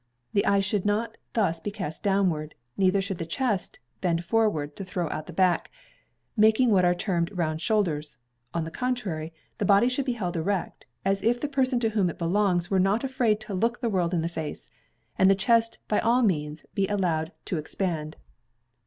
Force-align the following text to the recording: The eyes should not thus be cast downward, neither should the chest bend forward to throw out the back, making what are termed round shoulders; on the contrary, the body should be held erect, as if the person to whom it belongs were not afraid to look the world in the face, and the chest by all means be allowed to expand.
The 0.33 0.47
eyes 0.47 0.65
should 0.65 0.83
not 0.83 1.15
thus 1.33 1.59
be 1.61 1.69
cast 1.69 2.01
downward, 2.01 2.55
neither 2.75 3.03
should 3.03 3.19
the 3.19 3.23
chest 3.27 3.77
bend 4.01 4.25
forward 4.25 4.75
to 4.77 4.83
throw 4.83 5.07
out 5.11 5.27
the 5.27 5.31
back, 5.31 5.69
making 6.35 6.71
what 6.71 6.83
are 6.83 6.95
termed 6.95 7.29
round 7.37 7.61
shoulders; 7.61 8.17
on 8.51 8.63
the 8.63 8.71
contrary, 8.71 9.31
the 9.59 9.65
body 9.65 9.87
should 9.89 10.05
be 10.05 10.13
held 10.13 10.35
erect, 10.37 10.87
as 11.05 11.21
if 11.21 11.39
the 11.39 11.47
person 11.47 11.79
to 11.81 11.89
whom 11.89 12.09
it 12.09 12.17
belongs 12.17 12.71
were 12.71 12.79
not 12.79 13.03
afraid 13.03 13.39
to 13.41 13.53
look 13.53 13.79
the 13.79 13.89
world 13.89 14.11
in 14.11 14.23
the 14.23 14.27
face, 14.27 14.71
and 15.19 15.29
the 15.29 15.35
chest 15.35 15.77
by 15.87 15.99
all 15.99 16.23
means 16.23 16.65
be 16.73 16.87
allowed 16.87 17.31
to 17.45 17.59
expand. 17.59 18.17